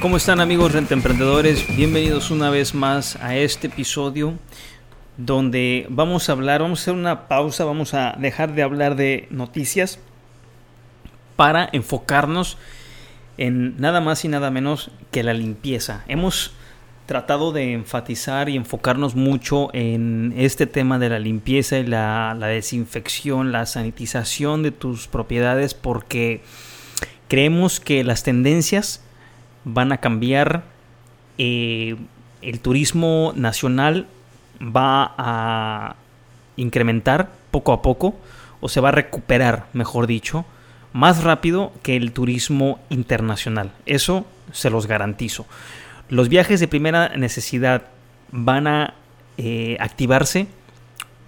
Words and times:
¿Cómo 0.00 0.16
están 0.16 0.38
amigos 0.38 0.74
renta 0.74 0.94
emprendedores? 0.94 1.66
Bienvenidos 1.74 2.30
una 2.30 2.50
vez 2.50 2.72
más 2.72 3.16
a 3.16 3.36
este 3.36 3.66
episodio 3.66 4.34
donde 5.16 5.86
vamos 5.90 6.28
a 6.28 6.32
hablar, 6.32 6.62
vamos 6.62 6.78
a 6.78 6.82
hacer 6.82 6.94
una 6.94 7.26
pausa, 7.26 7.64
vamos 7.64 7.94
a 7.94 8.14
dejar 8.16 8.54
de 8.54 8.62
hablar 8.62 8.94
de 8.94 9.26
noticias 9.32 9.98
para 11.34 11.68
enfocarnos 11.72 12.58
en 13.38 13.76
nada 13.80 14.00
más 14.00 14.24
y 14.24 14.28
nada 14.28 14.52
menos 14.52 14.92
que 15.10 15.24
la 15.24 15.34
limpieza. 15.34 16.04
Hemos 16.06 16.52
tratado 17.06 17.50
de 17.50 17.72
enfatizar 17.72 18.48
y 18.48 18.54
enfocarnos 18.54 19.16
mucho 19.16 19.68
en 19.72 20.32
este 20.36 20.68
tema 20.68 21.00
de 21.00 21.08
la 21.08 21.18
limpieza 21.18 21.76
y 21.76 21.84
la, 21.84 22.36
la 22.38 22.46
desinfección, 22.46 23.50
la 23.50 23.66
sanitización 23.66 24.62
de 24.62 24.70
tus 24.70 25.08
propiedades 25.08 25.74
porque 25.74 26.40
creemos 27.26 27.80
que 27.80 28.04
las 28.04 28.22
tendencias 28.22 29.02
van 29.72 29.92
a 29.92 29.98
cambiar. 29.98 30.64
eh, 31.38 31.96
el 32.42 32.60
turismo 32.60 33.32
nacional 33.34 34.06
va 34.60 35.14
a 35.18 35.96
incrementar 36.56 37.30
poco 37.50 37.72
a 37.72 37.82
poco 37.82 38.16
o 38.60 38.68
se 38.68 38.80
va 38.80 38.88
a 38.88 38.92
recuperar, 38.92 39.66
mejor 39.72 40.06
dicho, 40.06 40.44
más 40.92 41.22
rápido 41.22 41.72
que 41.82 41.96
el 41.96 42.12
turismo 42.12 42.80
internacional. 42.90 43.72
Eso 43.86 44.26
se 44.52 44.70
los 44.70 44.86
garantizo. 44.86 45.46
Los 46.08 46.28
viajes 46.28 46.60
de 46.60 46.68
primera 46.68 47.10
necesidad 47.16 47.82
van 48.32 48.66
a 48.66 48.94
eh, 49.36 49.76
activarse 49.80 50.48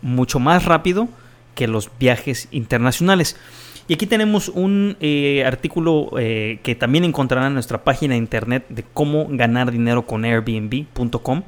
mucho 0.02 0.38
más 0.38 0.64
rápido 0.64 1.08
que 1.54 1.68
los 1.68 1.90
viajes 1.98 2.48
internacionales. 2.50 3.36
Y 3.90 3.94
aquí 3.94 4.06
tenemos 4.06 4.48
un 4.48 4.96
eh, 5.00 5.42
artículo 5.44 6.10
eh, 6.16 6.60
que 6.62 6.76
también 6.76 7.02
encontrarán 7.02 7.48
en 7.48 7.54
nuestra 7.54 7.82
página 7.82 8.14
de 8.14 8.18
internet 8.18 8.64
de 8.68 8.84
cómo 8.84 9.26
ganar 9.28 9.72
dinero 9.72 10.06
con 10.06 10.24
Airbnb.com, 10.24 11.42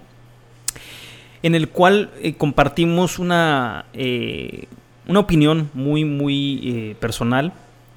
en 1.45 1.55
el 1.55 1.69
cual 1.69 2.11
eh, 2.21 2.35
compartimos 2.35 3.21
una, 3.21 3.85
una 5.07 5.21
opinión 5.21 5.71
muy, 5.73 6.05
muy 6.05 6.97
personal 6.99 7.53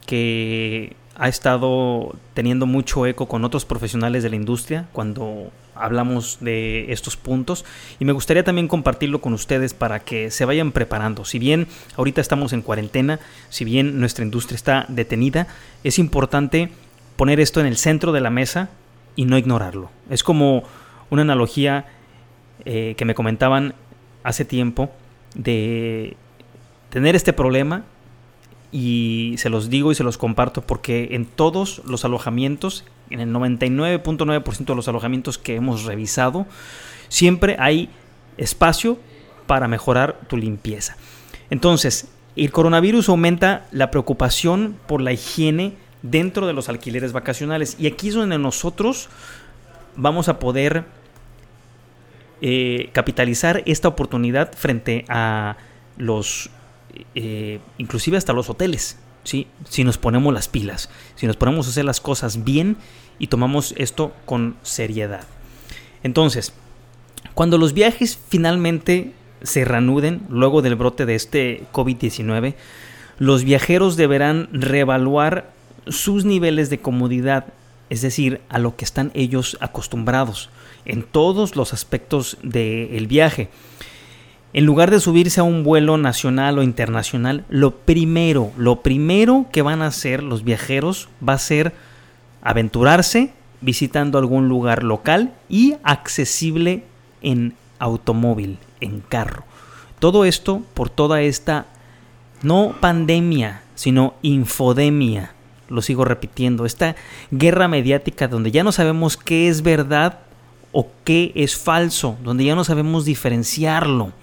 que 0.05 0.95
ha 1.15 1.27
estado 1.27 2.15
teniendo 2.35 2.67
mucho 2.67 3.07
eco 3.07 3.27
con 3.27 3.45
otros 3.45 3.65
profesionales 3.65 4.21
de 4.21 4.29
la 4.29 4.35
industria 4.35 4.85
cuando 4.93 5.49
hablamos 5.75 6.37
de 6.41 6.91
estos 6.91 7.17
puntos 7.17 7.65
y 7.99 8.05
me 8.05 8.13
gustaría 8.13 8.43
también 8.43 8.67
compartirlo 8.67 9.21
con 9.21 9.33
ustedes 9.33 9.73
para 9.73 9.99
que 9.99 10.31
se 10.31 10.45
vayan 10.45 10.71
preparando. 10.71 11.25
Si 11.25 11.39
bien 11.39 11.67
ahorita 11.97 12.21
estamos 12.21 12.53
en 12.53 12.61
cuarentena, 12.61 13.19
si 13.49 13.65
bien 13.65 13.99
nuestra 13.99 14.25
industria 14.25 14.55
está 14.55 14.85
detenida, 14.87 15.47
es 15.83 15.99
importante 15.99 16.69
poner 17.15 17.39
esto 17.39 17.59
en 17.59 17.65
el 17.65 17.77
centro 17.77 18.11
de 18.11 18.21
la 18.21 18.29
mesa 18.29 18.69
y 19.15 19.25
no 19.25 19.37
ignorarlo. 19.37 19.89
Es 20.09 20.23
como 20.23 20.63
una 21.09 21.21
analogía 21.21 21.85
eh, 22.65 22.95
que 22.97 23.05
me 23.05 23.15
comentaban 23.15 23.75
hace 24.23 24.45
tiempo 24.45 24.89
de 25.35 26.17
tener 26.89 27.15
este 27.15 27.33
problema 27.33 27.83
y 28.71 29.35
se 29.37 29.49
los 29.49 29.69
digo 29.69 29.91
y 29.91 29.95
se 29.95 30.03
los 30.03 30.17
comparto 30.17 30.61
porque 30.61 31.09
en 31.11 31.25
todos 31.25 31.81
los 31.85 32.05
alojamientos, 32.05 32.83
en 33.09 33.19
el 33.19 33.29
99.9% 33.33 34.65
de 34.65 34.75
los 34.75 34.87
alojamientos 34.87 35.37
que 35.37 35.55
hemos 35.55 35.85
revisado, 35.85 36.45
siempre 37.07 37.55
hay 37.59 37.89
espacio 38.37 38.97
para 39.47 39.67
mejorar 39.67 40.19
tu 40.27 40.37
limpieza. 40.37 40.97
Entonces, 41.49 42.09
el 42.35 42.51
coronavirus 42.51 43.09
aumenta 43.09 43.67
la 43.71 43.91
preocupación 43.91 44.75
por 44.87 45.01
la 45.01 45.13
higiene 45.13 45.73
dentro 46.01 46.47
de 46.47 46.53
los 46.53 46.69
alquileres 46.69 47.13
vacacionales 47.13 47.77
y 47.79 47.87
aquí 47.87 48.09
es 48.09 48.15
donde 48.15 48.37
nosotros 48.37 49.09
vamos 49.95 50.27
a 50.27 50.39
poder 50.39 50.85
eh, 52.41 52.89
capitalizar 52.91 53.63
esta 53.65 53.87
oportunidad 53.87 54.53
frente 54.53 55.05
a 55.07 55.57
los 55.97 56.49
eh, 57.13 57.59
inclusive 57.77 58.17
hasta 58.17 58.33
los 58.33 58.49
hoteles, 58.49 58.97
si 59.25 59.83
nos 59.83 59.97
ponemos 59.97 60.33
las 60.33 60.47
pilas, 60.47 60.89
si 61.15 61.27
nos 61.27 61.35
ponemos 61.35 61.67
a 61.67 61.71
hacer 61.71 61.83
las 61.83 61.99
cosas 61.99 62.43
bien 62.43 62.77
y 63.19 63.27
tomamos 63.27 63.73
esto 63.77 64.13
con 64.25 64.55
seriedad. 64.61 65.25
Entonces, 66.03 66.53
cuando 67.33 67.57
los 67.57 67.73
viajes 67.73 68.17
finalmente 68.29 69.11
se 69.41 69.65
reanuden 69.65 70.21
luego 70.29 70.61
del 70.61 70.75
brote 70.75 71.05
de 71.05 71.15
este 71.15 71.63
COVID-19, 71.73 72.55
los 73.17 73.43
viajeros 73.43 73.97
deberán 73.97 74.49
reevaluar 74.51 75.51
sus 75.87 76.25
niveles 76.25 76.69
de 76.69 76.79
comodidad, 76.79 77.47
es 77.89 78.01
decir, 78.01 78.41
a 78.49 78.59
lo 78.59 78.75
que 78.75 78.85
están 78.85 79.11
ellos 79.13 79.57
acostumbrados 79.61 80.49
en 80.85 81.03
todos 81.03 81.55
los 81.55 81.73
aspectos 81.73 82.37
del 82.43 83.07
viaje. 83.07 83.49
En 84.55 84.65
lugar 84.65 84.89
de 84.89 85.01
subirse 85.01 85.41
a 85.41 85.43
un 85.43 85.65
vuelo 85.65 85.97
nacional 85.97 86.57
o 86.57 86.63
internacional, 86.63 87.43
lo 87.49 87.71
primero, 87.75 88.53
lo 88.55 88.77
primero 88.83 89.47
que 89.51 89.61
van 89.61 89.81
a 89.81 89.87
hacer 89.87 90.23
los 90.23 90.45
viajeros 90.45 91.09
va 91.21 91.33
a 91.33 91.39
ser 91.39 91.73
aventurarse 92.41 93.33
visitando 93.59 94.17
algún 94.17 94.47
lugar 94.47 94.83
local 94.83 95.33
y 95.49 95.75
accesible 95.83 96.85
en 97.21 97.53
automóvil, 97.79 98.57
en 98.79 99.01
carro. 99.01 99.43
Todo 99.99 100.23
esto 100.23 100.61
por 100.73 100.89
toda 100.89 101.21
esta 101.21 101.65
no 102.41 102.75
pandemia, 102.79 103.61
sino 103.75 104.13
infodemia. 104.21 105.33
Lo 105.67 105.81
sigo 105.81 106.05
repitiendo, 106.05 106.65
esta 106.65 106.95
guerra 107.29 107.67
mediática 107.67 108.29
donde 108.29 108.51
ya 108.51 108.63
no 108.63 108.71
sabemos 108.71 109.17
qué 109.17 109.49
es 109.49 109.63
verdad 109.63 110.19
o 110.71 110.87
qué 111.03 111.33
es 111.35 111.57
falso, 111.57 112.17
donde 112.23 112.45
ya 112.45 112.55
no 112.55 112.63
sabemos 112.63 113.03
diferenciarlo. 113.03 114.13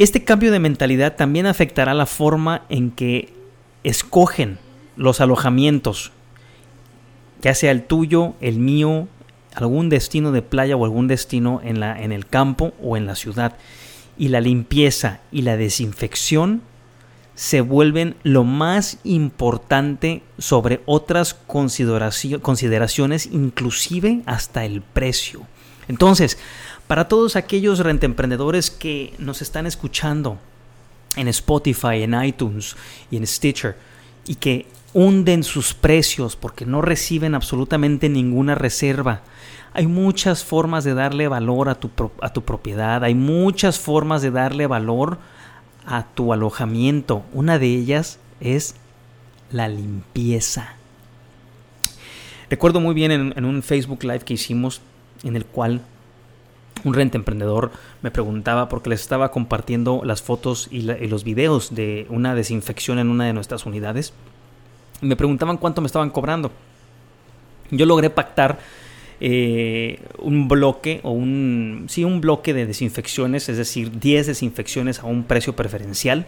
Este 0.00 0.24
cambio 0.24 0.50
de 0.50 0.60
mentalidad 0.60 1.14
también 1.14 1.44
afectará 1.44 1.92
la 1.92 2.06
forma 2.06 2.62
en 2.70 2.90
que 2.90 3.34
escogen 3.84 4.56
los 4.96 5.20
alojamientos, 5.20 6.10
ya 7.42 7.54
sea 7.54 7.70
el 7.70 7.82
tuyo, 7.82 8.32
el 8.40 8.60
mío, 8.60 9.08
algún 9.54 9.90
destino 9.90 10.32
de 10.32 10.40
playa 10.40 10.74
o 10.74 10.86
algún 10.86 11.06
destino 11.06 11.60
en, 11.62 11.80
la, 11.80 12.02
en 12.02 12.12
el 12.12 12.24
campo 12.24 12.72
o 12.82 12.96
en 12.96 13.04
la 13.04 13.14
ciudad. 13.14 13.58
Y 14.16 14.28
la 14.28 14.40
limpieza 14.40 15.20
y 15.30 15.42
la 15.42 15.58
desinfección 15.58 16.62
se 17.34 17.60
vuelven 17.60 18.16
lo 18.22 18.44
más 18.44 19.00
importante 19.04 20.22
sobre 20.38 20.80
otras 20.86 21.36
consideracio- 21.46 22.40
consideraciones, 22.40 23.26
inclusive 23.26 24.22
hasta 24.24 24.64
el 24.64 24.80
precio. 24.80 25.42
Entonces, 25.88 26.38
para 26.90 27.06
todos 27.06 27.36
aquellos 27.36 27.78
rentemprendedores 27.78 28.68
que 28.68 29.14
nos 29.20 29.42
están 29.42 29.64
escuchando 29.64 30.38
en 31.14 31.28
Spotify, 31.28 32.02
en 32.02 32.20
iTunes 32.20 32.74
y 33.12 33.16
en 33.16 33.24
Stitcher 33.28 33.76
y 34.26 34.34
que 34.34 34.66
hunden 34.92 35.44
sus 35.44 35.72
precios 35.72 36.34
porque 36.34 36.66
no 36.66 36.82
reciben 36.82 37.36
absolutamente 37.36 38.08
ninguna 38.08 38.56
reserva. 38.56 39.20
Hay 39.72 39.86
muchas 39.86 40.42
formas 40.42 40.82
de 40.82 40.94
darle 40.94 41.28
valor 41.28 41.68
a 41.68 41.76
tu, 41.76 41.90
propiedad, 41.90 43.04
hay 43.04 43.14
muchas 43.14 43.78
formas 43.78 44.20
de 44.20 44.32
darle 44.32 44.66
valor 44.66 45.18
a 45.86 46.06
tu 46.06 46.32
alojamiento. 46.32 47.22
Una 47.32 47.60
de 47.60 47.68
ellas 47.68 48.18
es 48.40 48.74
la 49.52 49.68
limpieza. 49.68 50.74
Recuerdo 52.50 52.80
muy 52.80 52.96
bien 52.96 53.12
en, 53.12 53.32
en 53.36 53.44
un 53.44 53.62
Facebook 53.62 54.02
Live 54.02 54.24
que 54.24 54.34
hicimos 54.34 54.80
en 55.22 55.36
el 55.36 55.44
cual 55.44 55.82
un 56.84 56.94
renta 56.94 57.16
emprendedor 57.16 57.70
me 58.02 58.10
preguntaba 58.10 58.68
porque 58.68 58.90
les 58.90 59.00
estaba 59.00 59.30
compartiendo 59.30 60.02
las 60.04 60.22
fotos 60.22 60.68
y, 60.70 60.82
los 60.82 61.24
videos 61.24 61.74
de 61.74 62.06
una 62.08 62.34
desinfección 62.34 62.98
en 62.98 63.08
una 63.08 63.26
de 63.26 63.32
nuestras 63.32 63.66
unidades. 63.66 64.12
Me 65.00 65.16
preguntaban 65.16 65.56
cuánto 65.56 65.80
me 65.80 65.86
estaban 65.86 66.10
cobrando. 66.10 66.50
Yo 67.70 67.86
logré 67.86 68.10
pactar 68.10 68.58
eh, 69.20 70.00
un 70.18 70.48
bloque 70.48 71.00
o 71.02 71.12
un, 71.12 71.86
sí, 71.88 72.04
un 72.04 72.20
bloque 72.20 72.52
de 72.54 72.66
desinfecciones, 72.66 73.48
es 73.48 73.56
decir, 73.56 73.98
10 73.98 74.26
desinfecciones 74.26 75.00
a 75.00 75.06
un 75.06 75.24
precio 75.24 75.54
preferencial. 75.54 76.26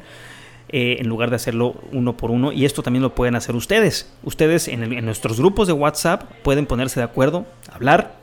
eh, 0.68 0.96
en 1.00 1.08
lugar 1.08 1.28
de 1.28 1.36
hacerlo 1.36 1.74
uno 1.92 2.16
por 2.16 2.30
uno. 2.30 2.50
Y 2.50 2.64
esto 2.64 2.82
también 2.82 3.02
lo 3.02 3.14
pueden 3.14 3.34
hacer 3.34 3.54
ustedes. 3.54 4.10
Ustedes 4.22 4.68
en 4.68 5.04
nuestros 5.04 5.38
grupos 5.38 5.66
de 5.66 5.74
WhatsApp 5.74 6.22
pueden 6.42 6.64
ponerse 6.64 6.98
de 6.98 7.04
acuerdo, 7.04 7.44
hablar, 7.70 8.21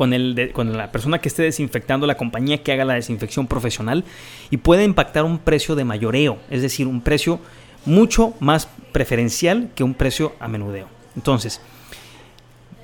con, 0.00 0.14
el 0.14 0.52
con 0.54 0.78
la 0.78 0.90
persona 0.90 1.18
que 1.18 1.28
esté 1.28 1.42
desinfectando, 1.42 2.06
la 2.06 2.16
compañía 2.16 2.62
que 2.62 2.72
haga 2.72 2.86
la 2.86 2.94
desinfección 2.94 3.46
profesional 3.46 4.02
y 4.48 4.56
puede 4.56 4.84
impactar 4.84 5.24
un 5.24 5.36
precio 5.36 5.74
de 5.74 5.84
mayoreo, 5.84 6.38
es 6.48 6.62
decir, 6.62 6.86
un 6.86 7.02
precio 7.02 7.38
mucho 7.84 8.32
más 8.40 8.66
preferencial 8.92 9.68
que 9.74 9.84
un 9.84 9.92
precio 9.92 10.32
a 10.40 10.48
menudeo. 10.48 10.86
Entonces, 11.16 11.60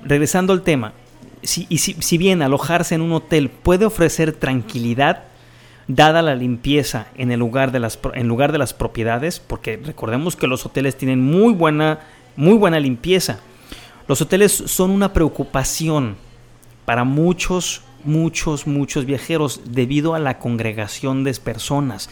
regresando 0.03 0.53
al 0.53 0.61
tema, 0.61 0.93
si, 1.41 1.65
y 1.69 1.79
si, 1.79 2.17
bien 2.19 2.43
alojarse 2.43 2.93
en 2.93 3.01
un 3.01 3.13
hotel 3.13 3.49
puede 3.49 3.87
ofrecer 3.87 4.33
tranquilidad, 4.33 5.23
dada 5.87 6.21
la 6.21 6.35
limpieza 6.35 7.07
en, 7.15 7.31
el 7.31 7.39
lugar 7.39 7.71
de 7.71 7.79
las, 7.79 7.97
en 8.13 8.27
lugar 8.27 8.51
de 8.51 8.59
las 8.59 8.75
propiedades, 8.75 9.39
porque 9.39 9.81
recordemos 9.83 10.35
que 10.35 10.45
los 10.45 10.67
hoteles 10.67 10.95
tienen 10.95 11.19
muy 11.19 11.51
buena, 11.55 12.01
muy 12.35 12.57
buena 12.57 12.79
limpieza. 12.79 13.39
Los 14.07 14.21
hoteles 14.21 14.51
son 14.51 14.91
una 14.91 15.13
preocupación 15.13 16.26
para 16.87 17.03
muchos, 17.03 17.81
muchos, 18.05 18.65
muchos 18.65 19.05
viajeros 19.05 19.59
debido 19.65 20.15
a 20.15 20.19
la 20.19 20.39
congregación 20.39 21.25
de 21.25 21.33
personas. 21.33 22.09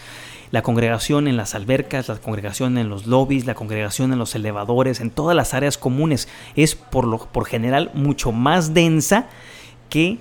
La 0.52 0.64
congregación 0.64 1.30
en 1.30 1.38
las 1.38 1.56
albercas, 1.56 2.10
la 2.10 2.18
congregación 2.18 2.78
en 2.78 2.90
los 2.90 3.08
lobbies, 3.08 3.46
la 3.46 3.56
congregación 3.56 4.12
en 4.12 4.20
los 4.20 4.36
elevadores, 4.36 5.00
en 5.00 5.12
todas 5.12 5.34
las 5.34 5.54
áreas 5.54 5.78
comunes, 5.78 6.28
es 6.58 6.76
por, 6.76 7.08
lo, 7.08 7.20
por 7.20 7.46
general 7.46 7.90
mucho 7.94 8.34
más 8.34 8.74
densa 8.74 9.30
que 9.88 10.18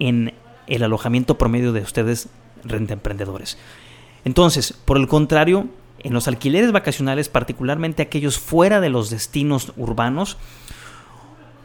en 0.00 0.34
el 0.66 0.82
alojamiento 0.82 1.38
promedio 1.38 1.72
de 1.72 1.82
ustedes 1.82 2.30
renta 2.64 2.94
emprendedores. 2.94 3.58
Entonces, 4.24 4.72
por 4.72 4.96
el 4.96 5.06
contrario, 5.06 5.68
en 6.00 6.14
los 6.14 6.26
alquileres 6.26 6.72
vacacionales, 6.72 7.28
particularmente 7.28 8.02
aquellos 8.02 8.40
fuera 8.40 8.80
de 8.80 8.88
los 8.88 9.08
destinos 9.08 9.72
urbanos, 9.76 10.36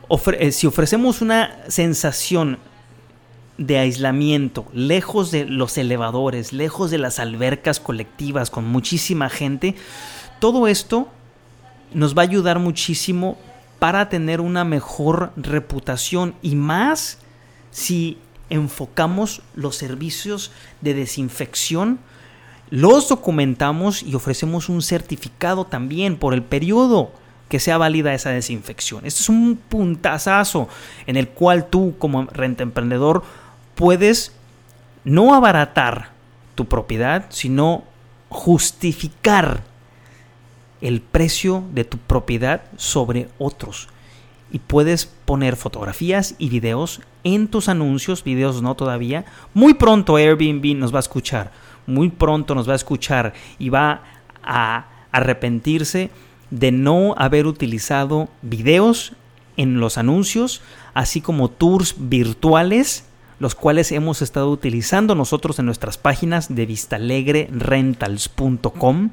eh, 0.10 0.52
si 0.52 0.68
ofrecemos 0.68 1.22
una 1.22 1.58
sensación 1.68 2.60
de 3.58 3.78
aislamiento, 3.78 4.66
lejos 4.74 5.32
de 5.32 5.46
los 5.46 5.78
elevadores, 5.78 6.54
lejos 6.54 6.92
de 6.92 6.98
las 6.98 7.20
albercas 7.20 7.80
colectivas 7.80 8.50
con 8.50 8.66
muchísima 8.66 9.30
gente, 9.30 9.76
todo 10.40 10.68
esto 10.68 11.08
nos 11.94 12.18
va 12.18 12.24
a 12.24 12.26
ayudar 12.26 12.60
muchísimo 12.60 13.38
para 13.80 14.10
tener 14.10 14.42
una 14.42 14.64
mejor 14.64 15.32
reputación 15.36 16.36
y 16.42 16.56
más 16.56 17.20
si 17.72 18.18
enfocamos 18.50 19.42
los 19.56 19.76
servicios 19.76 20.52
de 20.82 20.94
desinfección, 20.94 22.00
los 22.70 23.10
documentamos 23.10 24.02
y 24.04 24.16
ofrecemos 24.16 24.70
un 24.70 24.82
certificado 24.82 25.66
también 25.66 26.18
por 26.18 26.34
el 26.34 26.44
periodo 26.44 27.12
que 27.50 27.60
sea 27.60 27.78
válida 27.78 28.14
esa 28.14 28.32
desinfección. 28.32 29.06
Este 29.06 29.22
es 29.22 29.30
un 29.30 29.58
puntazazo 29.70 30.68
en 31.06 31.18
el 31.18 31.30
cual 31.30 31.68
tú 31.68 31.96
como 32.00 32.26
renta 32.26 32.64
emprendedor 32.64 33.24
puedes 33.76 34.34
no 35.04 35.36
abaratar 35.36 36.10
tu 36.56 36.66
propiedad, 36.66 37.26
sino 37.30 37.84
justificar 38.30 39.64
el 40.82 41.02
precio 41.02 41.64
de 41.72 41.86
tu 41.86 41.98
propiedad 41.98 42.64
sobre 42.78 43.30
otros 43.38 43.88
y 44.54 44.60
puedes 44.60 45.08
poner 45.08 45.56
fotografías 45.56 46.36
y 46.38 46.48
videos 46.50 47.02
en 47.24 47.48
tus 47.48 47.70
anuncios, 47.70 48.24
videos 48.24 48.62
no 48.62 48.76
todavía. 48.76 49.26
Muy 49.54 49.74
pronto 49.74 50.16
Airbnb 50.16 50.76
nos 50.78 50.94
va 50.94 51.00
a 51.00 51.02
escuchar, 51.02 51.52
muy 51.88 52.10
pronto 52.10 52.54
nos 52.54 52.70
va 52.70 52.74
a 52.74 52.78
escuchar 52.78 53.34
y 53.58 53.70
va 53.70 54.04
a 54.44 54.86
arrepentirse 55.12 56.12
de 56.54 56.72
no 56.72 57.16
haber 57.18 57.46
utilizado 57.48 58.30
videos 58.44 59.14
en 59.58 59.80
los 59.80 59.98
anuncios, 59.98 60.62
así 60.94 61.20
como 61.20 61.50
tours 61.50 61.96
virtuales, 61.98 63.06
los 63.40 63.56
cuales 63.56 63.92
hemos 63.92 64.22
estado 64.22 64.52
utilizando 64.52 65.16
nosotros 65.16 65.58
en 65.58 65.66
nuestras 65.66 65.98
páginas 65.98 66.54
de 66.54 66.68
vistalegrerentals.com 66.68 69.10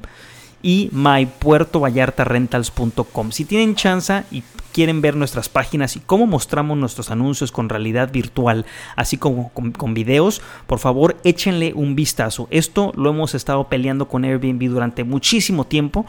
y 0.62 0.90
mypuertovallartarentals.com. 0.92 3.32
Si 3.32 3.46
tienen 3.46 3.75
chance 3.75 4.22
y 4.31 4.42
quieren 4.72 5.00
ver 5.00 5.16
nuestras 5.16 5.48
páginas 5.48 5.96
y 5.96 6.00
cómo 6.00 6.26
mostramos 6.26 6.76
nuestros 6.76 7.10
anuncios 7.10 7.52
con 7.52 7.70
realidad 7.70 8.12
virtual, 8.12 8.66
así 8.96 9.16
como 9.16 9.50
con, 9.50 9.94
videos, 9.94 10.42
por 10.66 10.78
favor 10.78 11.16
échenle 11.25 11.72
un 11.75 11.96
vistazo. 11.96 12.48
Esto 12.50 12.92
lo 12.96 13.08
hemos 13.08 13.34
estado 13.34 13.69
peleando 13.69 14.08
con 14.08 14.25
Airbnb 14.25 14.69
durante 14.69 15.04
muchísimo 15.04 15.64
tiempo 15.64 16.04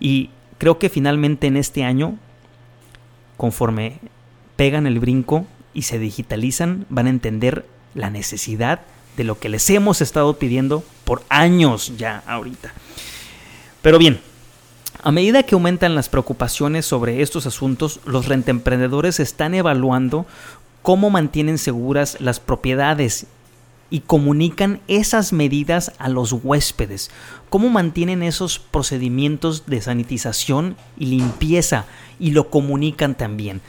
y 0.00 0.30
creo 0.64 0.78
que 0.78 0.88
finalmente 0.88 1.46
en 1.46 1.58
este 1.58 1.84
año, 1.84 2.16
conforme 3.36 3.98
pegan 4.56 4.86
el 4.86 4.98
brinco 4.98 5.44
y 5.74 5.82
se 5.82 5.98
digitalizan, 5.98 6.86
van 6.88 7.06
a 7.06 7.10
entender 7.10 7.66
la 7.94 8.08
necesidad 8.08 8.80
de 9.18 9.24
lo 9.24 9.38
que 9.38 9.50
les 9.50 9.68
hemos 9.68 10.00
estado 10.00 10.38
pidiendo 10.38 10.82
por 11.04 11.22
años 11.28 11.92
ya 11.98 12.22
ahorita. 12.26 12.72
Pero 13.82 13.98
bien, 13.98 14.22
a 15.02 15.12
medida 15.12 15.42
que 15.42 15.54
aumentan 15.54 15.94
las 15.94 16.08
preocupaciones 16.08 16.86
sobre 16.86 17.20
estos 17.20 17.44
asuntos, 17.44 18.00
los 18.06 18.26
rentemprendedores 18.26 19.20
están 19.20 19.52
evaluando 19.52 20.24
cómo 20.80 21.10
mantienen 21.10 21.58
seguras 21.58 22.16
las 22.22 22.40
propiedades 22.40 23.26
y 23.90 24.00
comunican 24.00 24.80
esas 24.88 25.32
medidas 25.32 25.92
a 25.98 26.08
los 26.08 26.32
huéspedes, 26.32 27.10
cómo 27.48 27.70
mantienen 27.70 28.22
esos 28.22 28.58
procedimientos 28.58 29.66
de 29.66 29.80
sanitización 29.80 30.76
y 30.98 31.06
limpieza 31.06 31.86
y 32.18 32.32
lo 32.32 32.50
comunican 32.50 33.14
también. 33.14 33.60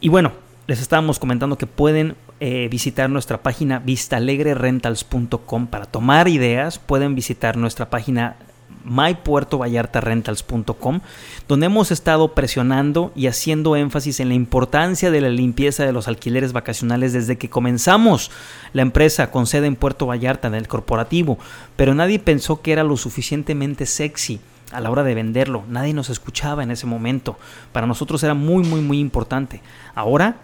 Y 0.00 0.08
bueno, 0.08 0.32
les 0.66 0.80
estábamos 0.80 1.18
comentando 1.18 1.58
que 1.58 1.66
pueden 1.66 2.16
eh, 2.38 2.68
visitar 2.70 3.08
nuestra 3.08 3.42
página 3.42 3.78
vistalegrerentals.com 3.78 5.66
para 5.68 5.86
tomar 5.86 6.28
ideas, 6.28 6.78
pueden 6.78 7.14
visitar 7.14 7.56
nuestra 7.56 7.88
página 7.88 8.36
mypuertovallartarentals.com, 8.86 11.00
donde 11.48 11.66
hemos 11.66 11.90
estado 11.90 12.34
presionando 12.34 13.12
y 13.14 13.26
haciendo 13.26 13.76
énfasis 13.76 14.20
en 14.20 14.28
la 14.28 14.34
importancia 14.34 15.10
de 15.10 15.20
la 15.20 15.28
limpieza 15.28 15.84
de 15.84 15.92
los 15.92 16.08
alquileres 16.08 16.52
vacacionales 16.52 17.12
desde 17.12 17.36
que 17.36 17.50
comenzamos 17.50 18.30
la 18.72 18.82
empresa 18.82 19.30
con 19.30 19.46
sede 19.46 19.66
en 19.66 19.76
Puerto 19.76 20.06
Vallarta, 20.06 20.48
en 20.48 20.54
el 20.54 20.68
corporativo, 20.68 21.38
pero 21.76 21.94
nadie 21.94 22.18
pensó 22.18 22.62
que 22.62 22.72
era 22.72 22.84
lo 22.84 22.96
suficientemente 22.96 23.86
sexy 23.86 24.40
a 24.72 24.80
la 24.80 24.90
hora 24.90 25.02
de 25.02 25.14
venderlo. 25.14 25.64
Nadie 25.68 25.94
nos 25.94 26.10
escuchaba 26.10 26.62
en 26.62 26.70
ese 26.70 26.86
momento. 26.86 27.38
Para 27.72 27.86
nosotros 27.86 28.22
era 28.22 28.34
muy, 28.34 28.64
muy, 28.64 28.80
muy 28.80 28.98
importante. 28.98 29.60
Ahora, 29.94 30.36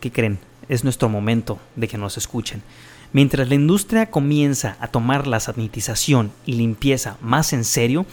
¿qué 0.00 0.10
creen? 0.10 0.38
Es 0.68 0.84
nuestro 0.84 1.08
momento 1.08 1.58
de 1.76 1.88
que 1.88 1.98
nos 1.98 2.16
escuchen. 2.16 2.62
Mientras 3.12 3.48
la 3.48 3.56
industria 3.56 4.06
comienza 4.06 4.76
a 4.80 4.86
tomar 4.88 5.26
la 5.26 5.40
sanitización 5.40 6.30
y 6.46 6.52
limpieza 6.52 7.16
más 7.20 7.52
en 7.52 7.64
serio, 7.64 8.06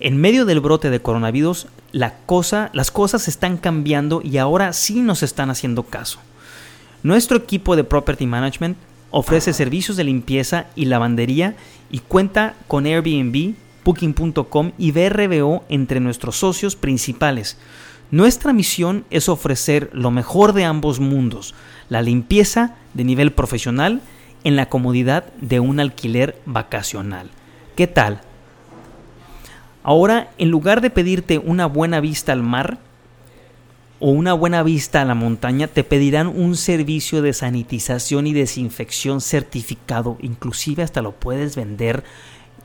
en 0.00 0.16
medio 0.16 0.46
del 0.46 0.60
brote 0.60 0.90
de 0.90 1.00
coronavirus, 1.00 1.66
la 1.92 2.16
cosa, 2.26 2.70
las 2.72 2.90
cosas 2.90 3.28
están 3.28 3.58
cambiando 3.58 4.22
y 4.24 4.38
ahora 4.38 4.72
sí 4.72 5.00
nos 5.00 5.22
están 5.22 5.50
haciendo 5.50 5.84
caso. 5.84 6.20
Nuestro 7.02 7.36
equipo 7.36 7.76
de 7.76 7.84
Property 7.84 8.26
Management 8.26 8.78
ofrece 9.10 9.52
servicios 9.52 9.96
de 9.96 10.04
limpieza 10.04 10.66
y 10.74 10.86
lavandería 10.86 11.54
y 11.90 11.98
cuenta 11.98 12.54
con 12.66 12.86
Airbnb, 12.86 13.54
Booking.com 13.84 14.72
y 14.78 14.90
BRBO 14.90 15.64
entre 15.68 16.00
nuestros 16.00 16.36
socios 16.36 16.76
principales. 16.76 17.58
Nuestra 18.10 18.52
misión 18.54 19.04
es 19.10 19.28
ofrecer 19.28 19.90
lo 19.92 20.10
mejor 20.10 20.54
de 20.54 20.64
ambos 20.64 20.98
mundos, 20.98 21.54
la 21.90 22.00
limpieza 22.00 22.74
de 22.94 23.04
nivel 23.04 23.32
profesional 23.32 24.00
en 24.44 24.56
la 24.56 24.68
comodidad 24.68 25.24
de 25.40 25.58
un 25.60 25.80
alquiler 25.80 26.38
vacacional. 26.44 27.30
¿Qué 27.74 27.86
tal? 27.86 28.20
Ahora, 29.82 30.30
en 30.38 30.50
lugar 30.50 30.80
de 30.80 30.90
pedirte 30.90 31.38
una 31.38 31.66
buena 31.66 32.00
vista 32.00 32.32
al 32.32 32.42
mar 32.42 32.78
o 34.00 34.10
una 34.10 34.32
buena 34.34 34.62
vista 34.62 35.02
a 35.02 35.04
la 35.04 35.14
montaña, 35.14 35.66
te 35.66 35.82
pedirán 35.82 36.28
un 36.28 36.56
servicio 36.56 37.22
de 37.22 37.32
sanitización 37.32 38.26
y 38.26 38.32
desinfección 38.32 39.20
certificado. 39.20 40.18
Inclusive 40.20 40.82
hasta 40.82 41.02
lo 41.02 41.12
puedes 41.12 41.56
vender 41.56 42.04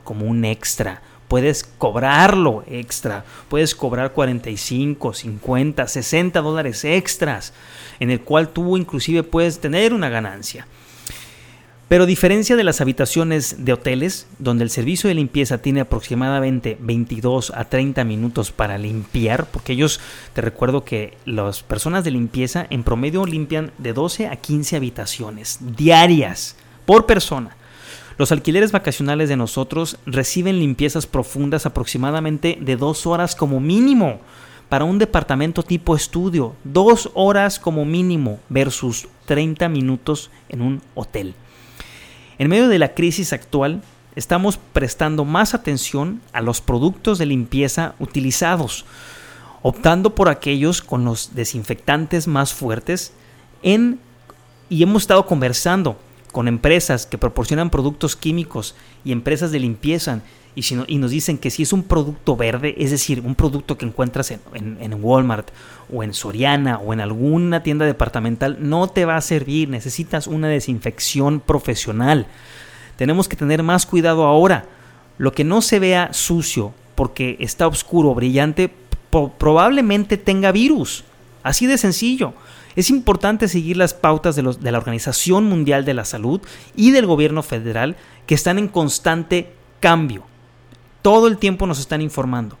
como 0.04 0.26
un 0.26 0.44
extra. 0.44 1.02
Puedes 1.28 1.62
cobrarlo 1.64 2.64
extra. 2.66 3.24
Puedes 3.48 3.74
cobrar 3.74 4.12
45, 4.12 5.14
50, 5.14 5.86
60 5.86 6.40
dólares 6.40 6.84
extras, 6.84 7.52
en 8.00 8.10
el 8.10 8.20
cual 8.20 8.48
tú 8.48 8.76
inclusive 8.76 9.22
puedes 9.22 9.60
tener 9.60 9.94
una 9.94 10.08
ganancia. 10.08 10.66
Pero 11.90 12.04
a 12.04 12.06
diferencia 12.06 12.54
de 12.54 12.62
las 12.62 12.80
habitaciones 12.80 13.64
de 13.64 13.72
hoteles, 13.72 14.28
donde 14.38 14.62
el 14.62 14.70
servicio 14.70 15.08
de 15.08 15.14
limpieza 15.14 15.58
tiene 15.58 15.80
aproximadamente 15.80 16.78
22 16.78 17.50
a 17.52 17.64
30 17.64 18.04
minutos 18.04 18.52
para 18.52 18.78
limpiar, 18.78 19.46
porque 19.50 19.72
ellos, 19.72 19.98
te 20.32 20.40
recuerdo 20.40 20.84
que 20.84 21.18
las 21.24 21.64
personas 21.64 22.04
de 22.04 22.12
limpieza 22.12 22.64
en 22.70 22.84
promedio 22.84 23.26
limpian 23.26 23.72
de 23.78 23.92
12 23.92 24.28
a 24.28 24.36
15 24.36 24.76
habitaciones 24.76 25.58
diarias 25.76 26.54
por 26.86 27.06
persona. 27.06 27.56
Los 28.18 28.30
alquileres 28.30 28.70
vacacionales 28.70 29.28
de 29.28 29.36
nosotros 29.36 29.98
reciben 30.06 30.60
limpiezas 30.60 31.08
profundas 31.08 31.66
aproximadamente 31.66 32.56
de 32.60 32.76
dos 32.76 33.04
horas 33.04 33.34
como 33.34 33.58
mínimo 33.58 34.20
para 34.68 34.84
un 34.84 34.98
departamento 34.98 35.64
tipo 35.64 35.96
estudio, 35.96 36.54
dos 36.62 37.10
horas 37.14 37.58
como 37.58 37.84
mínimo 37.84 38.38
versus 38.48 39.08
30 39.26 39.68
minutos 39.68 40.30
en 40.48 40.62
un 40.62 40.82
hotel. 40.94 41.34
En 42.40 42.48
medio 42.48 42.68
de 42.68 42.78
la 42.78 42.94
crisis 42.94 43.34
actual, 43.34 43.82
estamos 44.16 44.56
prestando 44.56 45.26
más 45.26 45.52
atención 45.52 46.22
a 46.32 46.40
los 46.40 46.62
productos 46.62 47.18
de 47.18 47.26
limpieza 47.26 47.94
utilizados, 47.98 48.86
optando 49.60 50.14
por 50.14 50.30
aquellos 50.30 50.80
con 50.80 51.04
los 51.04 51.34
desinfectantes 51.34 52.26
más 52.26 52.54
fuertes 52.54 53.12
en, 53.62 54.00
y 54.70 54.82
hemos 54.82 55.02
estado 55.02 55.26
conversando 55.26 55.98
con 56.32 56.48
empresas 56.48 57.04
que 57.04 57.18
proporcionan 57.18 57.68
productos 57.68 58.16
químicos 58.16 58.74
y 59.04 59.12
empresas 59.12 59.52
de 59.52 59.60
limpieza 59.60 60.22
y, 60.54 60.62
si 60.62 60.76
y 60.86 60.98
nos 60.98 61.10
dicen 61.10 61.38
que 61.38 61.50
si 61.50 61.62
es 61.62 61.72
un 61.72 61.84
producto 61.84 62.36
verde, 62.36 62.74
es 62.78 62.90
decir, 62.90 63.20
un 63.20 63.34
producto 63.34 63.78
que 63.78 63.86
encuentras 63.86 64.30
en, 64.30 64.78
en, 64.80 65.04
Walmart 65.04 65.50
o 65.92 66.02
en 66.02 66.12
Soriana 66.12 66.78
o 66.78 66.92
en 66.92 67.00
alguna 67.00 67.62
tienda 67.62 67.86
departamental, 67.86 68.56
no 68.60 68.88
te 68.88 69.04
va 69.04 69.16
a 69.16 69.20
servir, 69.20 69.68
necesitas 69.68 70.26
una 70.26 70.48
desinfección 70.48 71.40
profesional. 71.40 72.26
Tenemos 72.96 73.28
que 73.28 73.36
tener 73.36 73.62
más 73.62 73.86
cuidado 73.86 74.24
ahora. 74.24 74.66
Lo 75.18 75.32
que 75.32 75.44
no 75.44 75.62
se 75.62 75.78
vea 75.78 76.12
sucio 76.12 76.72
porque 76.94 77.36
está 77.40 77.66
oscuro, 77.66 78.14
brillante, 78.14 78.70
probablemente 79.38 80.16
tenga 80.16 80.52
virus. 80.52 81.04
Así 81.42 81.66
de 81.66 81.78
sencillo. 81.78 82.34
Es 82.76 82.90
importante 82.90 83.48
seguir 83.48 83.76
las 83.76 83.94
pautas 83.94 84.36
de, 84.36 84.42
los, 84.42 84.60
de, 84.60 84.70
la 84.70 84.78
Organización 84.78 85.44
Mundial 85.44 85.84
de 85.84 85.94
la 85.94 86.04
Salud 86.04 86.40
y 86.76 86.92
del 86.92 87.06
gobierno 87.06 87.42
federal 87.42 87.96
que 88.26 88.34
están 88.34 88.58
en 88.58 88.68
constante 88.68 89.52
cambio. 89.80 90.24
Todo 91.02 91.26
el 91.26 91.38
tiempo 91.38 91.66
nos 91.66 91.78
están 91.78 92.02
informando. 92.02 92.56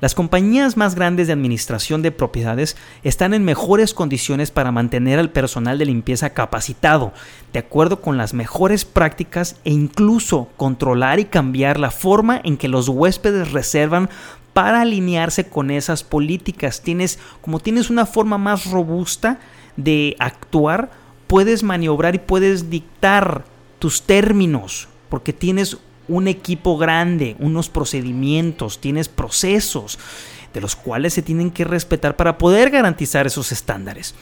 Las 0.00 0.14
compañías 0.14 0.76
más 0.76 0.94
grandes 0.94 1.26
de 1.26 1.32
administración 1.32 2.02
de 2.02 2.12
propiedades 2.12 2.76
están 3.02 3.34
en 3.34 3.44
mejores 3.44 3.94
condiciones 3.94 4.52
para 4.52 4.70
mantener 4.70 5.18
al 5.18 5.30
personal 5.30 5.76
de 5.76 5.86
limpieza 5.86 6.30
capacitado, 6.30 7.12
de 7.52 7.58
acuerdo 7.58 8.00
con 8.00 8.16
las 8.16 8.32
mejores 8.32 8.84
prácticas 8.84 9.56
e 9.64 9.72
incluso 9.72 10.50
controlar 10.56 11.18
y 11.18 11.24
cambiar 11.24 11.80
la 11.80 11.90
forma 11.90 12.40
en 12.44 12.56
que 12.56 12.68
los 12.68 12.88
huéspedes 12.88 13.50
reservan 13.50 14.08
para 14.52 14.82
alinearse 14.82 15.48
con 15.48 15.72
esas 15.72 16.04
políticas. 16.04 16.80
Tienes, 16.80 17.18
como 17.40 17.58
tienes 17.58 17.90
una 17.90 18.06
forma 18.06 18.38
más 18.38 18.70
robusta 18.70 19.40
de 19.76 20.14
actuar, 20.20 20.90
puedes 21.26 21.64
maniobrar 21.64 22.14
y 22.14 22.18
puedes 22.18 22.70
dictar 22.70 23.44
tus 23.80 24.02
términos, 24.02 24.88
porque 25.08 25.32
tienes 25.32 25.78
un 26.08 26.28
equipo 26.28 26.76
grande, 26.78 27.36
unos 27.38 27.68
procedimientos, 27.68 28.80
tienes 28.80 29.08
procesos 29.08 29.98
de 30.52 30.60
los 30.60 30.74
cuales 30.74 31.14
se 31.14 31.22
tienen 31.22 31.50
que 31.50 31.64
respetar 31.64 32.16
para 32.16 32.38
poder 32.38 32.70
garantizar 32.70 33.26
esos 33.26 33.52
estándares. 33.52 34.14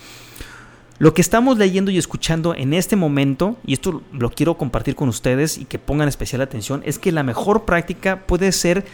Lo 0.99 1.13
que 1.13 1.21
estamos 1.21 1.59
leyendo 1.59 1.91
y 1.91 1.99
escuchando 1.99 2.55
en 2.55 2.73
este 2.73 2.97
momento, 2.97 3.57
y 3.67 3.75
esto 3.75 4.03
lo 4.13 4.31
quiero 4.31 4.57
compartir 4.57 4.95
con 4.95 5.11
ustedes 5.11 5.59
y 5.59 5.67
que 5.67 5.79
pongan 5.79 6.09
especial 6.09 6.41
atención, 6.41 6.83
es 6.87 6.99
que 6.99 7.13
la 7.13 7.23
mejor 7.23 7.65
práctica 7.65 8.21
puede 8.27 8.51
ser 8.51 8.87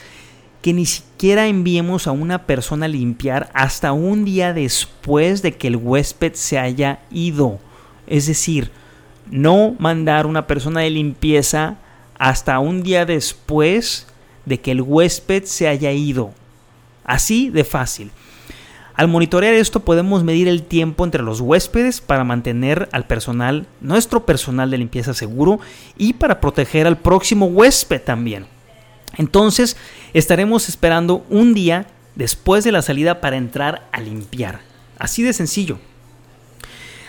que 0.62 0.72
ni 0.72 0.84
siquiera 0.84 1.46
enviemos 1.46 2.06
a 2.06 2.12
una 2.12 2.46
persona 2.46 2.86
a 2.86 2.88
limpiar 2.88 3.50
hasta 3.54 3.92
un 3.92 4.24
día 4.24 4.52
después 4.52 5.42
de 5.42 5.52
que 5.56 5.68
el 5.68 5.76
huésped 5.76 6.34
se 6.34 6.58
haya 6.58 7.00
ido. 7.10 7.60
Es 8.06 8.26
decir, 8.26 8.70
no 9.30 9.76
mandar 9.78 10.26
una 10.26 10.46
persona 10.46 10.80
de 10.80 10.90
limpieza 10.90 11.76
hasta 12.22 12.60
un 12.60 12.84
día 12.84 13.04
después 13.04 14.06
de 14.46 14.60
que 14.60 14.70
el 14.70 14.80
huésped 14.80 15.42
se 15.42 15.66
haya 15.66 15.90
ido. 15.90 16.30
Así 17.04 17.50
de 17.50 17.64
fácil. 17.64 18.12
Al 18.94 19.08
monitorear 19.08 19.54
esto 19.54 19.80
podemos 19.80 20.22
medir 20.22 20.46
el 20.46 20.62
tiempo 20.62 21.04
entre 21.04 21.24
los 21.24 21.40
huéspedes 21.40 22.00
para 22.00 22.22
mantener 22.22 22.88
al 22.92 23.08
personal, 23.08 23.66
nuestro 23.80 24.24
personal 24.24 24.70
de 24.70 24.78
limpieza 24.78 25.14
seguro 25.14 25.58
y 25.98 26.12
para 26.12 26.40
proteger 26.40 26.86
al 26.86 26.96
próximo 26.96 27.46
huésped 27.46 28.00
también. 28.00 28.46
Entonces 29.18 29.76
estaremos 30.12 30.68
esperando 30.68 31.26
un 31.28 31.54
día 31.54 31.88
después 32.14 32.62
de 32.62 32.70
la 32.70 32.82
salida 32.82 33.20
para 33.20 33.36
entrar 33.36 33.88
a 33.90 34.00
limpiar. 34.00 34.60
Así 34.96 35.24
de 35.24 35.32
sencillo. 35.32 35.80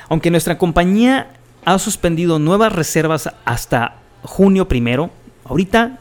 Aunque 0.09 0.31
nuestra 0.31 0.57
compañía 0.57 1.33
ha 1.65 1.77
suspendido 1.77 2.39
nuevas 2.39 2.73
reservas 2.73 3.29
hasta 3.45 3.99
junio 4.23 4.67
primero. 4.67 5.09
Ahorita, 5.45 5.99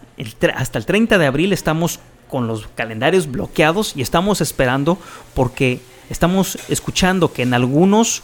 hasta 0.55 0.79
el 0.79 0.87
30 0.87 1.19
de 1.19 1.27
abril, 1.27 1.53
estamos 1.53 2.01
con 2.29 2.47
los 2.47 2.67
calendarios 2.75 3.31
bloqueados 3.31 3.95
y 3.97 4.03
estamos 4.03 4.41
esperando 4.41 4.99
porque 5.35 5.81
estamos 6.09 6.59
escuchando 6.69 7.33
que 7.33 7.43
en 7.43 7.55
algunos 7.55 8.23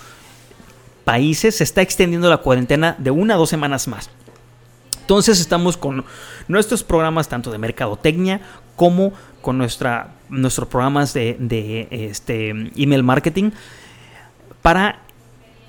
países 1.04 1.56
se 1.56 1.64
está 1.64 1.82
extendiendo 1.82 2.30
la 2.30 2.38
cuarentena 2.38 2.94
de 2.98 3.10
una 3.10 3.34
a 3.34 3.36
dos 3.36 3.50
semanas 3.50 3.88
más. 3.88 4.10
Entonces 5.00 5.40
estamos 5.40 5.76
con 5.76 6.04
nuestros 6.48 6.82
programas 6.82 7.28
tanto 7.28 7.50
de 7.50 7.58
mercadotecnia 7.58 8.40
como 8.76 9.12
con 9.40 9.56
nuestra, 9.56 10.14
nuestros 10.28 10.68
programas 10.68 11.14
de, 11.14 11.36
de 11.38 11.88
este, 11.90 12.50
email 12.76 13.02
marketing 13.02 13.50
para 14.60 15.00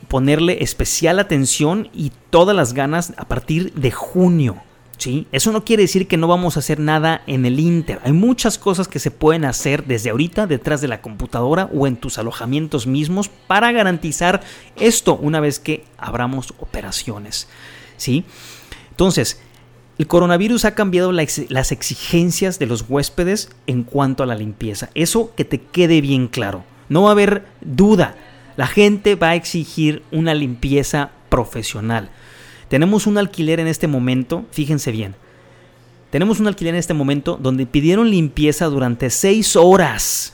ponerle 0.10 0.64
especial 0.64 1.20
atención 1.20 1.88
y 1.94 2.12
todas 2.32 2.56
las 2.56 2.74
ganas 2.74 3.14
a 3.16 3.26
partir 3.26 3.72
de 3.74 3.92
junio. 3.92 4.62
¿sí? 4.98 5.28
Eso 5.32 5.52
no 5.52 5.64
quiere 5.64 5.84
decir 5.84 6.08
que 6.08 6.18
no 6.18 6.28
vamos 6.28 6.58
a 6.58 6.60
hacer 6.60 6.80
nada 6.80 7.22
en 7.28 7.46
el 7.46 7.60
Inter. 7.60 8.00
Hay 8.04 8.12
muchas 8.12 8.58
cosas 8.58 8.88
que 8.88 9.00
se 9.00 9.12
pueden 9.12 9.46
hacer 9.46 9.86
desde 9.86 10.10
ahorita 10.10 10.48
detrás 10.48 10.82
de 10.82 10.88
la 10.88 11.02
computadora 11.02 11.70
o 11.74 11.88
en 11.88 11.96
tus 11.96 12.18
alojamientos 12.18 12.88
mismos 12.88 13.30
para 13.30 13.72
garantizar 13.72 14.42
esto 14.76 15.16
una 15.16 15.40
vez 15.40 15.60
que 15.60 15.86
abramos 15.98 16.54
operaciones. 16.60 17.48
¿sí? 17.96 18.26
Entonces, 18.90 19.40
el 20.00 20.08
coronavirus 20.08 20.66
ha 20.66 20.76
cambiado 20.76 21.12
las 21.12 21.72
exigencias 21.72 22.58
de 22.58 22.66
los 22.66 22.86
huéspedes 22.90 23.50
en 23.68 23.84
cuanto 23.84 24.24
a 24.24 24.26
la 24.26 24.36
limpieza. 24.36 24.90
Eso 24.96 25.36
que 25.36 25.46
te 25.46 25.62
quede 25.62 26.02
bien 26.02 26.28
claro. 26.30 26.64
No 26.88 27.04
va 27.04 27.10
a 27.10 27.12
haber 27.12 27.46
duda 27.62 28.16
la 28.60 28.68
gente 28.68 29.16
va 29.16 29.30
a 29.30 29.36
exigir 29.36 30.04
una 30.12 30.34
limpieza 30.34 31.12
profesional. 31.30 32.10
Tenemos 32.68 33.08
un 33.08 33.18
alquiler 33.18 33.62
en 33.62 33.68
este 33.68 33.88
momento, 33.88 34.48
fíjense 34.52 34.92
bien. 34.92 35.16
Tenemos 36.10 36.42
un 36.42 36.48
alquiler 36.48 36.74
en 36.74 36.80
este 36.80 36.94
momento 36.94 37.40
donde 37.42 37.66
pidieron 37.66 38.12
limpieza 38.12 38.66
durante 38.66 39.12
seis 39.12 39.56
horas. 39.56 40.34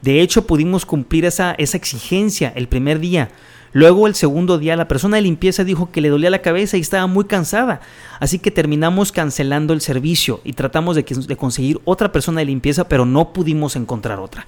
De 0.00 0.22
hecho, 0.22 0.46
pudimos 0.46 0.86
cumplir 0.86 1.26
esa, 1.26 1.52
esa 1.58 1.76
exigencia 1.76 2.50
el 2.56 2.66
primer 2.66 2.98
día. 2.98 3.28
Luego, 3.74 4.06
el 4.06 4.14
segundo 4.14 4.56
día, 4.56 4.74
la 4.74 4.88
persona 4.88 5.16
de 5.16 5.22
limpieza 5.22 5.62
dijo 5.62 5.92
que 5.92 6.00
le 6.00 6.08
dolía 6.08 6.30
la 6.30 6.40
cabeza 6.40 6.78
y 6.78 6.80
estaba 6.80 7.06
muy 7.08 7.26
cansada. 7.26 7.82
Así 8.20 8.38
que 8.38 8.50
terminamos 8.50 9.12
cancelando 9.12 9.74
el 9.74 9.82
servicio 9.82 10.40
y 10.44 10.54
tratamos 10.54 10.96
de, 10.96 11.02
de 11.02 11.36
conseguir 11.36 11.78
otra 11.84 12.10
persona 12.10 12.38
de 12.38 12.46
limpieza, 12.46 12.88
pero 12.88 13.04
no 13.04 13.34
pudimos 13.34 13.76
encontrar 13.76 14.18
otra. 14.18 14.46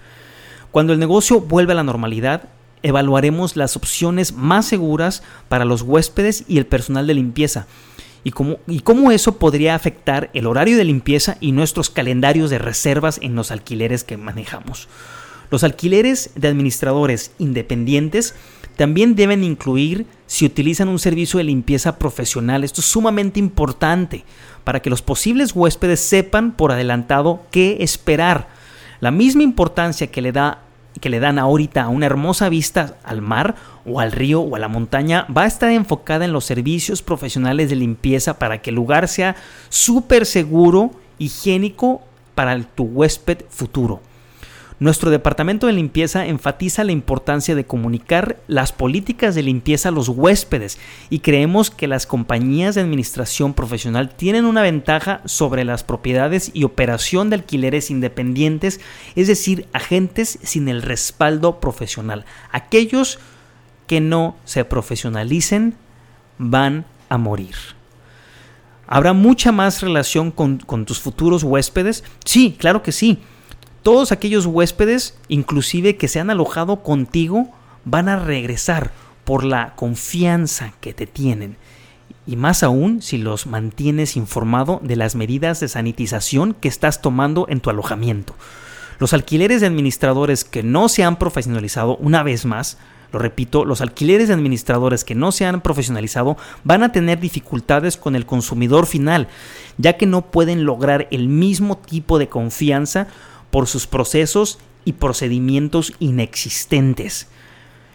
Cuando 0.71 0.95
el 0.95 0.99
negocio 0.99 1.43
vuelve 1.43 1.73
a 1.73 1.77
la 1.77 1.83
normalidad, 1.83 2.49
evaluaremos 2.83 3.57
las 3.57 3.77
opciones 3.77 4.33
más 4.35 4.67
seguras 4.67 5.23
para 5.49 5.65
los 5.65 5.83
huéspedes 5.83 6.45
y 6.49 6.59
el 6.59 6.67
personal 6.67 7.07
de 7.07 7.15
limpieza 7.15 7.67
y 8.25 8.31
cómo, 8.31 8.59
y 8.67 8.81
cómo 8.81 9.11
eso 9.11 9.39
podría 9.39 9.75
afectar 9.75 10.31
el 10.35 10.47
horario 10.47 10.77
de 10.77 10.85
limpieza 10.85 11.37
y 11.41 11.53
nuestros 11.53 11.91
calendarios 11.91 12.51
de 12.51 12.59
reservas 12.59 13.19
en 13.23 13.35
los 13.35 13.51
alquileres 13.51 14.05
que 14.05 14.17
manejamos. 14.17 14.89
Los 15.51 15.65
alquileres 15.65 16.31
de 16.35 16.49
administradores 16.49 17.33
independientes 17.39 18.35
también 18.77 19.15
deben 19.15 19.45
incluir 19.45 20.07
si 20.27 20.47
utilizan 20.47 20.89
un 20.89 20.99
servicio 20.99 21.39
de 21.39 21.45
limpieza 21.45 21.99
profesional. 21.99 22.65
Esto 22.65 22.81
es 22.81 22.87
sumamente 22.87 23.39
importante 23.39 24.25
para 24.65 24.81
que 24.81 24.89
los 24.89 25.03
posibles 25.03 25.55
huéspedes 25.55 26.01
sepan 26.01 26.57
por 26.57 26.73
adelantado 26.73 27.43
qué 27.51 27.79
esperar. 27.81 28.49
La 29.01 29.11
misma 29.11 29.43
importancia 29.43 30.07
que 30.07 30.23
le 30.23 30.33
da 30.33 30.63
que 31.01 31.09
le 31.09 31.21
dan 31.21 31.39
ahorita 31.39 31.89
una 31.89 32.07
hermosa 32.07 32.49
vista 32.49 32.97
al 33.05 33.23
mar 33.23 33.55
o 33.85 34.01
al 34.01 34.13
río 34.13 34.41
o 34.41 34.57
a 34.57 34.59
la 34.59 34.69
montaña 34.69 35.27
va 35.35 35.43
a 35.43 35.47
estar 35.47 35.71
enfocada 35.71 36.25
en 36.25 36.33
los 36.33 36.45
servicios 36.45 37.03
profesionales 37.03 37.71
de 37.71 37.77
limpieza 37.77 38.39
para 38.39 38.61
que 38.61 38.71
el 38.71 38.77
lugar 38.77 39.09
sea 39.09 39.37
súper 39.69 40.27
seguro, 40.27 40.93
higiénico 41.19 42.03
para 42.35 42.59
tu 42.63 42.85
huésped 42.85 43.45
futuro. 43.49 44.01
Nuestro 44.83 45.13
departamento 45.13 45.69
de 45.69 45.75
limpieza 45.75 46.27
enfatiza 46.27 46.83
la 46.83 46.91
importancia 46.91 47.55
de 47.55 47.65
comunicar 47.65 48.39
las 48.49 48.73
políticas 48.73 49.37
de 49.37 49.45
limpieza 49.45 49.91
a 49.91 49.93
los 49.93 50.09
huéspedes 50.09 50.77
y 51.09 51.21
creemos 51.21 51.71
que 51.71 51.87
las 51.87 52.05
compañías 52.05 52.75
de 52.75 52.81
administración 52.81 53.55
profesional 53.55 54.13
tienen 54.13 54.45
una 54.45 54.61
ventaja 54.61 55.21
sobre 55.25 55.65
las 55.65 55.85
propiedades 55.85 56.51
y 56.53 56.65
operación 56.65 57.31
de 57.31 57.37
alquileres 57.37 57.93
independientes, 57.93 58.81
es 59.15 59.29
decir, 59.29 59.69
agentes 59.73 60.41
sin 60.43 60.67
el 60.67 60.83
respaldo 60.83 61.61
profesional. 61.61 62.25
Aquellos 62.51 63.21
que 63.87 64.01
no 64.01 64.35
se 64.45 64.65
profesionalicen 64.65 65.77
van 66.39 66.87
a 67.09 67.19
morir. 67.19 67.55
¿Habrá 68.89 69.13
mucha 69.13 69.53
más 69.53 69.81
relación 69.81 70.33
con, 70.33 70.59
tus 70.59 70.99
futuros 70.99 71.45
huéspedes? 71.45 72.03
Sí, 72.25 72.57
claro 72.59 72.83
que 72.83 72.91
sí 72.91 73.21
todos 73.83 74.13
aquellos 74.13 74.47
huéspedes, 74.47 75.19
inclusive 75.29 75.97
que 75.97 76.09
se 76.09 76.21
han 76.21 76.31
alojado 76.31 76.83
contigo, 76.83 77.49
van 77.85 78.09
a 78.09 78.17
regresar 78.17 78.93
por 79.25 79.45
la 79.45 79.75
confianza 79.75 80.73
que 80.81 80.95
te 80.95 81.07
tienen. 81.07 81.57
Y 82.27 82.37
más 82.37 82.63
aún 82.63 83.03
si 83.03 83.19
los 83.19 83.47
mantienes 83.47 84.17
informado 84.17 84.81
de 84.85 84.97
las 84.97 85.17
medidas 85.17 85.59
de 85.59 85.69
sanitización 85.69 86.55
que 86.55 86.69
estás 86.69 87.03
tomando 87.03 87.47
en 87.49 87.61
tu 87.61 87.71
alojamiento. 87.71 88.35
Los 89.01 89.13
alquileres 89.13 89.61
de 89.61 89.67
administradores 89.67 90.45
que 90.45 90.63
no 90.63 90.89
se 90.89 91.03
han 91.03 91.19
profesionalizado, 91.19 91.97
una 91.97 92.23
vez 92.23 92.45
más, 92.45 92.79
lo 93.13 93.19
repito, 93.19 93.65
los 93.65 93.81
alquileres 93.81 94.29
de 94.29 94.35
administradores 94.35 95.05
que 95.05 95.17
no 95.17 95.33
se 95.33 95.45
han 95.45 95.61
profesionalizado 95.61 96.37
van 96.63 96.83
a 96.83 96.93
tener 96.93 97.19
dificultades 97.19 97.97
con 97.97 98.15
el 98.15 98.27
consumidor 98.27 98.87
final, 98.87 99.29
ya 99.77 99.95
que 99.95 100.07
no 100.07 100.31
pueden 100.31 100.65
lograr 100.65 101.09
el 101.11 101.29
mismo 101.29 101.79
tipo 101.79 102.19
de 102.19 102.29
confianza 102.29 103.09
por 103.53 103.69
sus 103.69 103.87
procesos 103.87 104.59
y 104.87 104.95
procedimientos 104.95 105.93
inexistentes. 105.99 107.29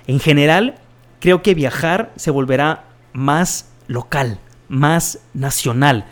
En 0.06 0.20
general, 0.20 0.76
creo 1.20 1.42
que 1.42 1.56
viajar 1.56 2.14
se 2.16 2.30
volverá 2.30 2.86
más 3.12 3.72
local, 3.88 4.40
más 4.70 5.20
nacional 5.34 6.06